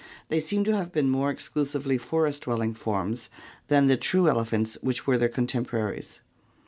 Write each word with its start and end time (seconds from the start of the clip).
They 0.29 0.39
seem 0.39 0.63
to 0.63 0.75
have 0.75 0.91
been 0.91 1.11
more 1.11 1.29
exclusively 1.29 1.99
forest 1.99 2.45
dwelling 2.45 2.73
forms 2.73 3.29
than 3.67 3.85
the 3.85 3.97
true 3.97 4.27
elephants 4.27 4.75
which 4.81 5.05
were 5.05 5.19
their 5.19 5.29
contemporaries. 5.29 6.21